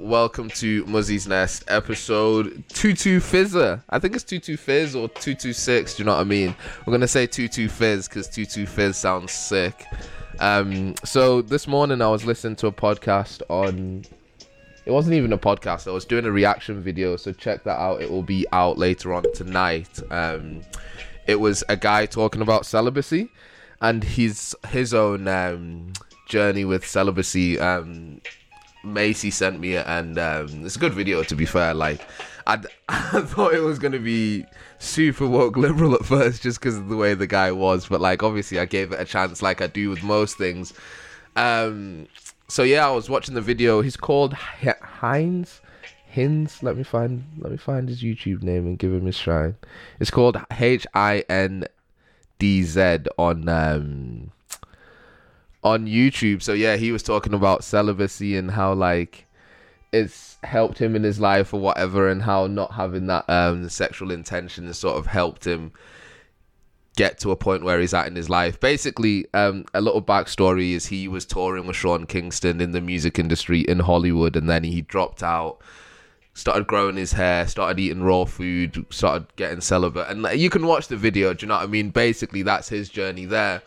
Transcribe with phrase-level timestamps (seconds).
[0.00, 3.82] Welcome to Muzzy's Nest, episode 22 Fizzer.
[3.90, 6.54] I think it's 22 Fizz or 226, do you know what I mean?
[6.80, 9.84] We're going to say 22 Fizz because 22 Fizz sounds sick.
[10.40, 14.04] Um, so this morning I was listening to a podcast on.
[14.84, 18.02] It wasn't even a podcast, I was doing a reaction video, so check that out.
[18.02, 20.00] It will be out later on tonight.
[20.10, 20.62] Um,
[21.26, 23.30] it was a guy talking about celibacy
[23.80, 25.92] and his his own um,
[26.28, 27.58] journey with celibacy.
[27.58, 28.20] Um,
[28.84, 31.74] Macy sent me and um, it's a good video to be fair.
[31.74, 32.06] Like,
[32.46, 34.44] I I thought it was gonna be
[34.78, 38.22] super woke liberal at first, just because of the way the guy was, but like
[38.22, 40.74] obviously I gave it a chance, like I do with most things.
[41.36, 42.08] Um,
[42.48, 43.80] so yeah, I was watching the video.
[43.80, 45.60] He's called H- Hines.
[46.06, 46.62] Hins.
[46.62, 47.24] Let me find.
[47.38, 49.56] Let me find his YouTube name and give him his shine.
[49.98, 51.64] It's called H I N
[52.38, 54.30] D Z on um
[55.62, 56.42] on YouTube.
[56.42, 59.26] So yeah, he was talking about celibacy and how like
[59.92, 64.10] it's helped him in his life or whatever, and how not having that um sexual
[64.10, 65.72] intention has sort of helped him
[66.96, 68.60] get to a point where he's at in his life.
[68.60, 73.18] Basically, um, a little backstory is he was touring with Sean Kingston in the music
[73.18, 75.58] industry in Hollywood, and then he dropped out.
[76.34, 80.88] Started growing his hair, started eating raw food, started getting celibate, and you can watch
[80.88, 81.34] the video.
[81.34, 81.90] Do you know what I mean?
[81.90, 83.60] Basically, that's his journey there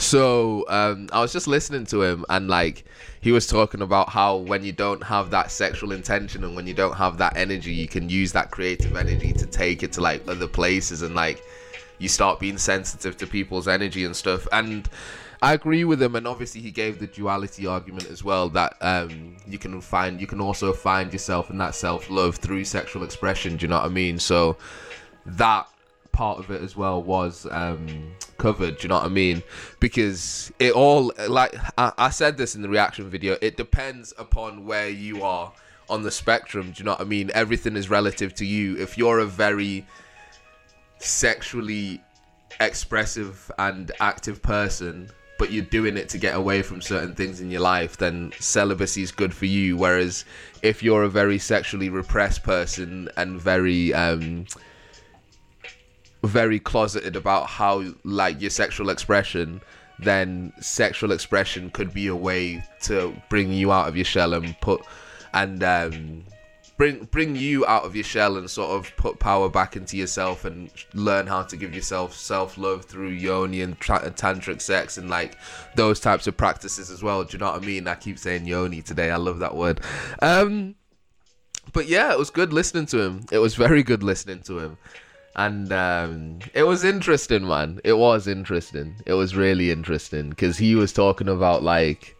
[0.00, 2.84] so um, I was just listening to him, and like
[3.20, 6.74] he was talking about how when you don't have that sexual intention and when you
[6.74, 10.26] don't have that energy, you can use that creative energy to take it to like
[10.26, 11.42] other places, and like
[11.98, 14.48] you start being sensitive to people's energy and stuff.
[14.52, 14.88] And
[15.42, 19.36] I agree with him, and obviously he gave the duality argument as well that um,
[19.46, 23.56] you can find you can also find yourself in that self love through sexual expression.
[23.56, 24.18] Do you know what I mean?
[24.18, 24.56] So
[25.26, 25.68] that
[26.12, 28.78] part of it as well was um, covered.
[28.78, 29.42] Do you know what I mean?
[29.78, 33.36] Because it all like I, I said this in the reaction video.
[33.40, 35.52] It depends upon where you are
[35.88, 36.72] on the spectrum.
[36.72, 37.30] Do you know what I mean?
[37.34, 38.76] Everything is relative to you.
[38.76, 39.86] If you're a very
[40.98, 42.00] sexually
[42.60, 47.50] expressive and active person, but you're doing it to get away from certain things in
[47.50, 49.76] your life, then celibacy is good for you.
[49.76, 50.26] Whereas
[50.62, 54.44] if you're a very sexually repressed person and very um,
[56.22, 59.60] very closeted about how like your sexual expression
[60.02, 64.58] then sexual expression could be a way to bring you out of your shell and
[64.60, 64.82] put
[65.32, 66.24] and um,
[66.76, 70.44] bring bring you out of your shell and sort of put power back into yourself
[70.44, 75.10] and learn how to give yourself self love through yoni and tra- tantric sex and
[75.10, 75.36] like
[75.76, 77.22] those types of practices as well.
[77.24, 77.86] Do you know what I mean?
[77.86, 79.10] I keep saying yoni today.
[79.10, 79.80] I love that word.
[80.22, 80.74] Um,
[81.72, 83.26] but yeah, it was good listening to him.
[83.30, 84.78] It was very good listening to him
[85.36, 87.80] and um, it was interesting, man.
[87.84, 88.96] It was interesting.
[89.06, 92.16] It was really interesting because he was talking about like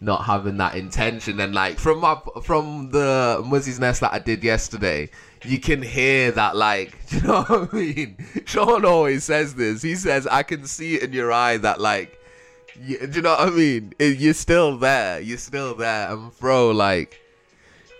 [0.00, 4.44] not having that intention, and like from my from the Muzzy's Nest that I did
[4.44, 5.10] yesterday,
[5.44, 8.26] you can hear that like, you know what I mean?
[8.44, 9.82] Sean always says this.
[9.82, 12.16] He says, "I can see it in your eye that like."
[12.82, 13.92] You, do you know what I mean?
[13.98, 15.20] You're still there.
[15.20, 16.10] You're still there.
[16.10, 17.20] And bro, like,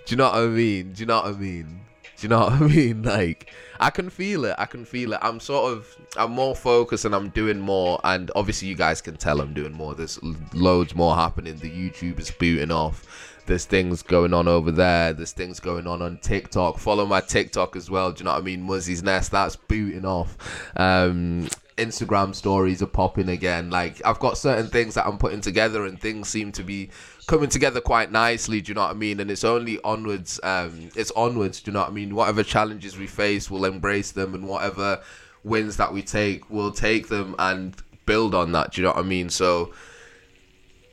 [0.07, 0.93] do you know what I mean?
[0.93, 1.81] Do you know what I mean?
[2.21, 3.03] Do you know what I mean?
[3.03, 4.55] Like, I can feel it.
[4.59, 5.19] I can feel it.
[5.23, 7.99] I'm sort of, I'm more focused and I'm doing more.
[8.05, 9.95] And obviously, you guys can tell I'm doing more.
[9.95, 10.21] There's
[10.53, 11.57] loads more happening.
[11.57, 13.39] The YouTube is booting off.
[13.47, 15.15] There's things going on over there.
[15.15, 16.79] There's things going on on TikTok.
[16.79, 18.13] Follow my TikTok as well.
[18.13, 18.63] Do you know what I mean?
[18.63, 19.31] Muzzy's Nest.
[19.31, 20.37] That's booting off.
[20.77, 21.49] Um,
[21.81, 23.71] Instagram stories are popping again.
[23.71, 26.91] Like I've got certain things that I'm putting together, and things seem to be
[27.27, 28.61] coming together quite nicely.
[28.61, 29.19] Do you know what I mean?
[29.21, 30.39] And it's only onwards.
[30.43, 31.61] Um, it's onwards.
[31.61, 32.15] Do you know what I mean?
[32.15, 35.01] Whatever challenges we face, we'll embrace them, and whatever
[35.43, 37.75] wins that we take, we'll take them and
[38.05, 38.73] build on that.
[38.73, 39.31] Do you know what I mean?
[39.31, 39.73] So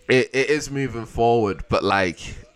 [0.08, 2.47] it, it is moving forward, but like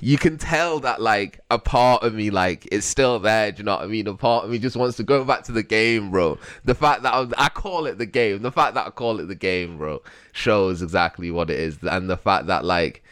[0.00, 3.52] you can tell that like a part of me like it's still there.
[3.52, 4.06] Do you know what I mean?
[4.06, 6.38] A part of me just wants to go back to the game, bro.
[6.64, 9.26] The fact that I, I call it the game, the fact that I call it
[9.26, 13.02] the game, bro, shows exactly what it is, and the fact that like.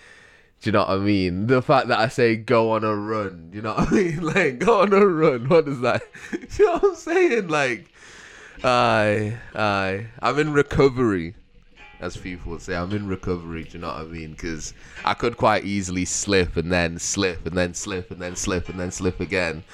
[0.63, 1.49] Do you know what I mean?
[1.49, 4.23] The fact that I say go on a run, you know what I mean?
[4.23, 5.51] Like go on a run.
[5.51, 6.03] What is that?
[6.59, 7.49] you know what I'm saying?
[7.49, 7.93] Like,
[8.65, 11.35] I, I, I'm in recovery
[12.01, 12.75] as people would say.
[12.75, 13.65] I'm in recovery.
[13.65, 14.33] Do you know what I mean?
[14.33, 18.69] Because I could quite easily slip and then slip and then slip and then slip
[18.69, 19.65] and then slip again.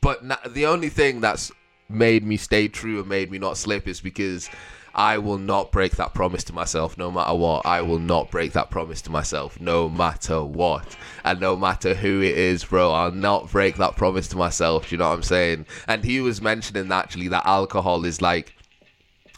[0.00, 1.52] But na- the only thing that's
[1.88, 4.48] made me stay true and made me not slip is because
[4.94, 7.64] I will not break that promise to myself no matter what.
[7.64, 10.96] I will not break that promise to myself no matter what.
[11.24, 14.92] And no matter who it is, bro, I'll not break that promise to myself.
[14.92, 15.66] You know what I'm saying?
[15.88, 18.54] And he was mentioning actually that alcohol is like,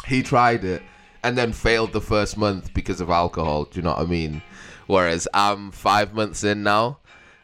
[0.07, 0.83] he tried it
[1.25, 3.65] and then failed the first month because of alcohol.
[3.65, 4.43] Do you know what I mean?
[4.87, 6.99] Whereas I'm five months in now,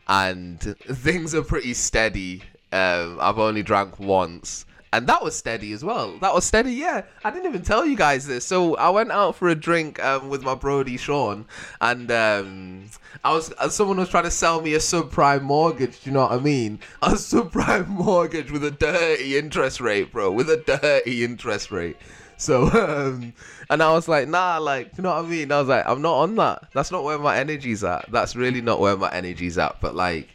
[0.07, 2.43] and things are pretty steady.
[2.73, 6.19] Um, I've only drank once, and that was steady as well.
[6.19, 7.05] That was steady, yeah.
[7.25, 8.45] I didn't even tell you guys this.
[8.45, 11.47] So I went out for a drink um, with my Brody Sean,
[11.81, 12.85] and um,
[13.25, 16.03] I was uh, someone was trying to sell me a subprime mortgage.
[16.03, 16.81] Do you know what I mean?
[17.03, 20.31] A subprime mortgage with a dirty interest rate, bro.
[20.31, 21.97] With a dirty interest rate.
[22.41, 23.35] So, um,
[23.69, 25.53] and I was like, nah, like, you know what I mean?
[25.53, 26.69] I was like, I'm not on that.
[26.73, 28.11] That's not where my energy's at.
[28.11, 29.79] That's really not where my energy's at.
[29.81, 30.29] But like,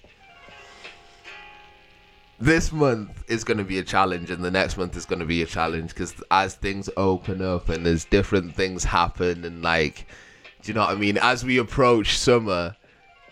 [2.39, 5.25] this month is going to be a challenge and the next month is going to
[5.25, 10.05] be a challenge because as things open up and as different things happen and like
[10.61, 12.75] do you know what i mean as we approach summer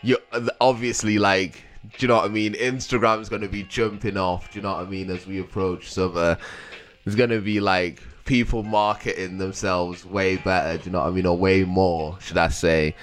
[0.04, 0.18] you
[0.62, 1.66] obviously like
[1.98, 4.72] do you know what i mean instagram's going to be jumping off do you know
[4.72, 6.38] what i mean as we approach summer
[7.18, 11.26] going to be like people marketing themselves way better do you know what i mean
[11.26, 12.96] or way more should i say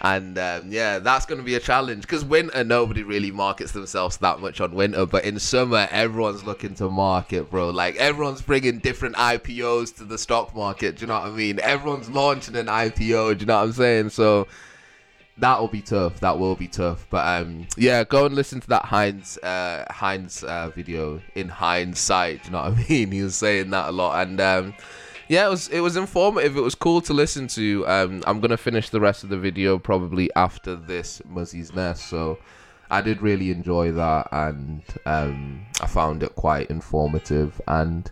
[0.00, 4.18] and um, yeah, that's going to be a challenge because winter, nobody really markets themselves
[4.18, 5.06] that much on winter.
[5.06, 7.70] But in summer, everyone's looking to market, bro.
[7.70, 10.96] Like everyone's bringing different IPOs to the stock market.
[10.96, 11.60] Do you know what I mean?
[11.60, 13.38] Everyone's launching an IPO.
[13.38, 14.10] Do you know what I'm saying?
[14.10, 14.48] So
[15.38, 16.20] that will be tough.
[16.20, 17.06] That will be tough.
[17.10, 22.46] But um, yeah, go and listen to that Hindz uh, Hindz uh, video in hindsight.
[22.46, 23.12] You know what I mean?
[23.12, 24.74] He was saying that a lot, and um,
[25.28, 26.56] yeah, it was it was informative.
[26.56, 27.86] It was cool to listen to.
[27.86, 32.08] Um, I'm gonna finish the rest of the video probably after this Muzzy's Nest.
[32.08, 32.38] So
[32.90, 38.10] I did really enjoy that, and um, I found it quite informative and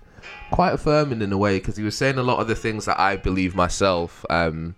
[0.51, 3.01] quite affirming in a way because he was saying a lot of the things that
[3.01, 4.27] I believe myself.
[4.29, 4.75] Um,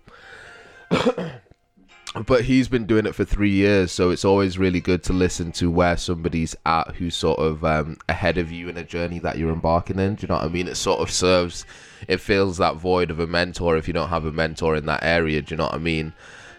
[2.25, 5.51] but he's been doing it for three years, so it's always really good to listen
[5.53, 9.37] to where somebody's at who's sort of um, ahead of you in a journey that
[9.37, 10.15] you're embarking in.
[10.15, 10.67] Do you know what I mean?
[10.67, 11.65] It sort of serves,
[12.07, 15.03] it fills that void of a mentor if you don't have a mentor in that
[15.03, 15.41] area.
[15.41, 16.13] Do you know what I mean?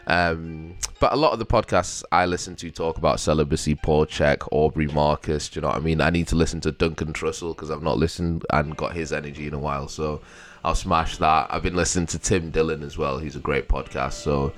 [0.09, 4.49] Um, but a lot of the podcasts I listen to talk about celibacy, Paul Chek,
[4.51, 5.51] Aubrey Marcus.
[5.51, 6.01] Do you know what I mean?
[6.01, 9.47] I need to listen to Duncan Trussell because I've not listened and got his energy
[9.47, 10.23] in a while, so
[10.65, 11.49] I'll smash that.
[11.51, 13.19] I've been listening to Tim Dillon as well.
[13.19, 14.55] He's a great podcast, so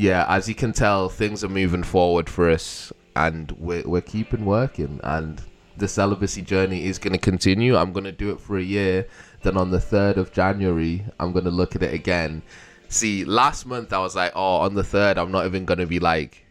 [0.00, 4.46] yeah, as you can tell, things are moving forward for us, and we're we're keeping
[4.46, 5.42] working, and
[5.76, 7.76] the celibacy journey is going to continue.
[7.76, 9.06] I'm going to do it for a year.
[9.42, 12.40] Then on the third of January, I'm going to look at it again.
[12.88, 15.86] See, last month I was like, oh, on the third, I'm not even going to
[15.86, 16.46] be like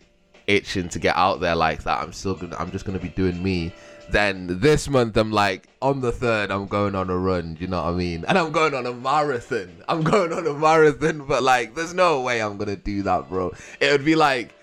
[0.50, 2.01] itching to get out there like that.
[2.01, 3.72] I'm still gonna, I'm just gonna be doing me.
[4.10, 7.54] Then this month, I'm like, on the third, I'm going on a run.
[7.54, 8.25] Do you know what I mean?
[8.28, 9.84] And I'm going on a marathon.
[9.88, 13.54] I'm going on a marathon, but like, there's no way I'm gonna do that, bro.
[13.80, 14.56] It would be like,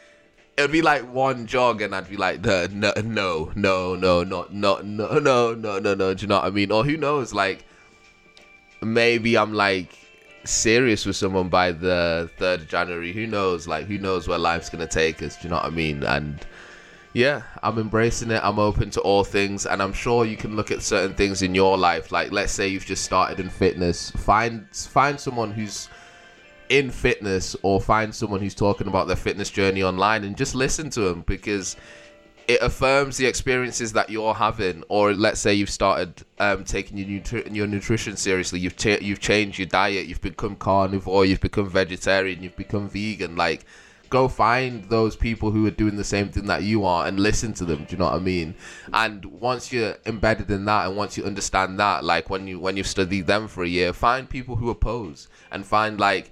[0.57, 4.53] it'd be like one jog and I'd be like no no no no no not
[4.53, 7.35] not no no no no no do you know what I mean or who knows
[7.35, 7.67] like
[8.81, 9.95] maybe I'm like
[10.47, 13.13] serious with someone by the third of January.
[13.13, 13.67] Who knows?
[13.67, 16.03] Like who knows where life's gonna take us, do you know what I mean?
[16.03, 16.45] And
[17.17, 18.43] yeah, I'm embracing it.
[18.45, 21.55] I'm open to all things, and I'm sure you can look at certain things in
[21.55, 22.13] your life.
[22.13, 24.11] Like, let's say you've just started in fitness.
[24.11, 25.89] Find find someone who's
[26.69, 30.91] in fitness, or find someone who's talking about their fitness journey online, and just listen
[30.91, 31.77] to them because
[32.49, 34.85] it affirms the experiences that you're having.
[34.89, 38.61] Or let's say you've started um, taking your nutri- your nutrition seriously.
[38.61, 40.07] You've you've changed your diet.
[40.07, 41.25] You've become carnivore.
[41.25, 42.43] You've become vegetarian.
[42.43, 43.37] You've become vegan.
[43.37, 43.65] Like
[44.09, 47.53] go find those people who are doing the same thing that you are and listen
[47.53, 48.55] to them do you know what i mean
[48.93, 52.77] and once you're embedded in that and once you understand that like when you when
[52.77, 56.31] you've studied them for a year find people who oppose and find like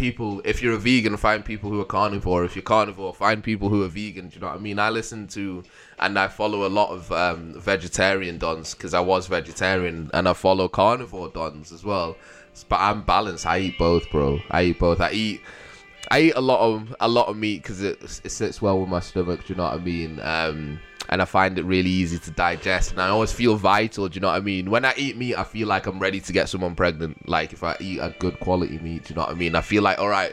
[0.00, 2.42] people if you're a vegan find people who are carnivore.
[2.42, 4.28] If you're carnivore find people who are vegan.
[4.28, 4.78] Do you know what i mean?
[4.78, 5.62] I listen to
[5.98, 10.32] and i follow a lot of um, vegetarian dons because i was vegetarian and i
[10.32, 12.16] follow carnivore dons as well.
[12.70, 13.44] But i'm balanced.
[13.44, 14.40] I eat both bro.
[14.50, 15.02] I eat both.
[15.02, 15.42] I eat
[16.08, 18.88] I eat a lot of a lot of meat because it it sits well with
[18.88, 19.46] my stomach.
[19.46, 20.20] Do you know what I mean?
[20.20, 24.08] Um, and I find it really easy to digest, and I always feel vital.
[24.08, 24.70] Do you know what I mean?
[24.70, 27.28] When I eat meat, I feel like I'm ready to get someone pregnant.
[27.28, 29.54] Like if I eat a good quality meat, do you know what I mean?
[29.54, 30.30] I feel like all right.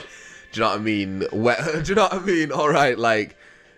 [0.52, 1.26] Do you know what I mean?
[1.32, 2.52] Where, do you know what I mean?
[2.52, 3.36] All right, like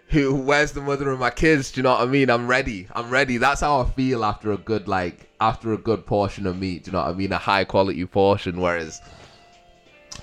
[0.09, 0.35] who?
[0.35, 1.71] Where's the mother of my kids?
[1.71, 2.29] Do you know what I mean?
[2.29, 2.87] I'm ready.
[2.93, 3.37] I'm ready.
[3.37, 6.83] That's how I feel after a good like after a good portion of meat.
[6.83, 7.31] Do you know what I mean?
[7.31, 8.59] A high quality portion.
[8.59, 9.01] Whereas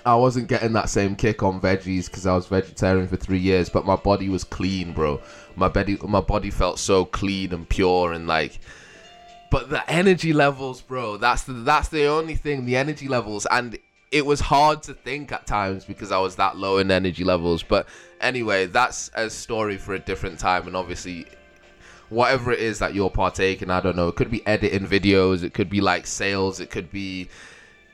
[0.07, 3.69] I wasn't getting that same kick on veggies because I was vegetarian for three years,
[3.69, 5.21] but my body was clean, bro.
[5.57, 8.61] My body, my body felt so clean and pure, and like,
[9.51, 11.17] but the energy levels, bro.
[11.17, 12.67] That's the that's the only thing.
[12.67, 13.77] The energy levels, and
[14.13, 17.65] it was hard to think at times because I was that low in energy levels.
[17.65, 17.89] But
[18.21, 21.27] anyway, that's a story for a different time, and obviously.
[22.09, 24.07] Whatever it is that you're partaking, I don't know.
[24.07, 27.29] It could be editing videos, it could be like sales, it could be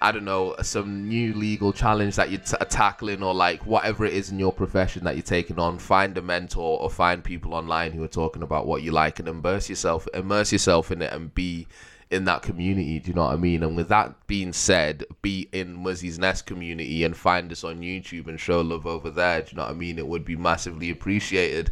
[0.02, 4.04] I don't know, some new legal challenge that you're t- uh, tackling or like whatever
[4.04, 7.54] it is in your profession that you're taking on, find a mentor or find people
[7.54, 11.12] online who are talking about what you like and immerse yourself, immerse yourself in it
[11.12, 11.68] and be
[12.11, 12.99] in that community.
[12.99, 13.62] Do you know what I mean?
[13.62, 18.26] And with that being said, be in Muzzy's Nest community and find us on YouTube
[18.26, 19.40] and show love over there.
[19.40, 19.99] Do you know what I mean?
[19.99, 21.71] It would be massively appreciated.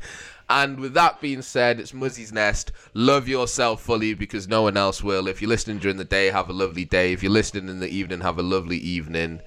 [0.50, 2.73] And with that being said, it's Muzzy's Nest.
[2.92, 5.28] Love yourself fully because no one else will.
[5.28, 7.12] If you're listening during the day, have a lovely day.
[7.12, 9.42] If you're listening in the evening, have a lovely evening.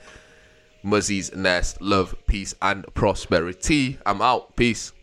[0.82, 1.82] Muzzy's Nest.
[1.82, 4.00] Love, peace, and prosperity.
[4.06, 4.56] I'm out.
[4.56, 4.94] Peace.